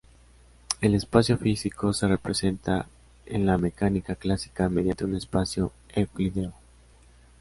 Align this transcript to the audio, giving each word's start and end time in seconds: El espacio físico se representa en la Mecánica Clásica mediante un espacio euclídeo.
El 0.81 0.95
espacio 0.95 1.37
físico 1.37 1.93
se 1.93 2.07
representa 2.07 2.87
en 3.27 3.45
la 3.45 3.59
Mecánica 3.59 4.15
Clásica 4.15 4.67
mediante 4.67 5.05
un 5.05 5.13
espacio 5.15 5.71
euclídeo. 5.93 6.53